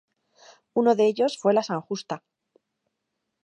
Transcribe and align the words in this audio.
Uno 0.73 0.95
de 0.95 1.05
ellos 1.05 1.37
fue 1.37 1.53
la 1.53 1.61
San 1.61 1.79
Justa. 1.79 2.23